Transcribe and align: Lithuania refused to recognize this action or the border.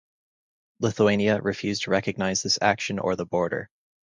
Lithuania 0.79 1.39
refused 1.43 1.83
to 1.83 1.91
recognize 1.91 2.41
this 2.41 2.57
action 2.59 2.97
or 2.97 3.15
the 3.15 3.23
border. 3.27 3.69